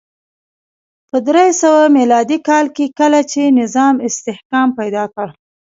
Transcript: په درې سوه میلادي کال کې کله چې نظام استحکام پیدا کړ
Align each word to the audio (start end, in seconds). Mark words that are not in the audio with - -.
په 1.09 1.17
درې 1.27 1.47
سوه 1.61 1.81
میلادي 1.97 2.37
کال 2.49 2.65
کې 2.75 2.85
کله 2.99 3.19
چې 3.31 3.41
نظام 3.59 3.95
استحکام 4.07 4.67
پیدا 4.79 5.03
کړ 5.15 5.27